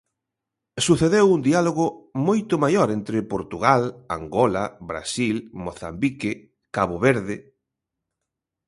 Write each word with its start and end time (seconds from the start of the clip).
Sucedeu 0.85 1.25
un 1.35 1.41
diálogo 1.49 1.85
moito 2.27 2.53
maior 2.63 2.87
entre 2.97 3.27
Portugal, 3.33 3.81
Angola, 4.19 4.63
Brasil, 4.89 5.35
Mozambique, 5.65 6.31
Cabo 6.75 6.95
Verde. 7.07 7.37